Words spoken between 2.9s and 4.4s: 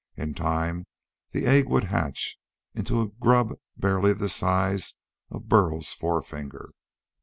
a grub barely the